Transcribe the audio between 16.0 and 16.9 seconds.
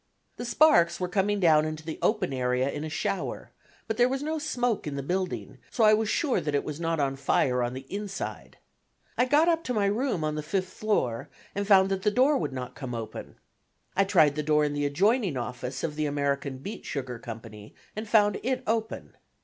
American Beet